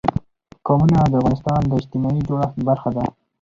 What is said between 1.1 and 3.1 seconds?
افغانستان د اجتماعي جوړښت برخه ده.